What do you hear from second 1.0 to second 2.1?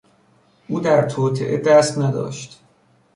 توطئه دست